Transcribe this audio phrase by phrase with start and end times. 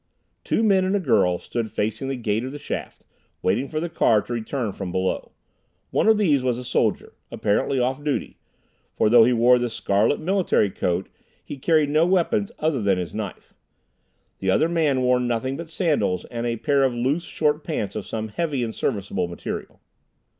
[0.43, 3.05] Two men and a girl stood facing the gate of the shaft,
[3.43, 5.31] waiting for the car to return from below.
[5.91, 8.39] One of these was a soldier, apparently off duty,
[8.95, 11.07] for though he wore the scarlet military coat
[11.45, 13.53] he carried no weapons other than his knife.
[14.39, 18.07] The other man wore nothing but sandals and a pair of loose short pants of
[18.07, 19.79] some heavy and serviceable material.